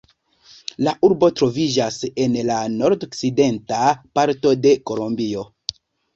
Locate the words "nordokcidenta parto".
2.79-4.57